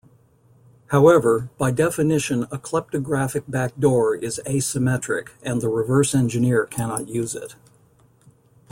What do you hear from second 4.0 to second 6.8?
is asymmetric and the reverse-engineer